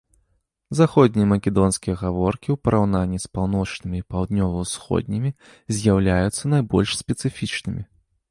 Заходнія 0.77 1.27
македонскія 1.33 1.95
гаворкі 2.03 2.49
ў 2.55 2.61
параўнанні 2.67 3.19
з 3.25 3.29
паўночнымі 3.37 3.97
і 4.03 4.07
паўднёва-ўсходнімі 4.15 5.29
з'яўляюцца 5.81 6.43
найбольш 6.55 6.89
спецыфічнымі. 7.01 7.83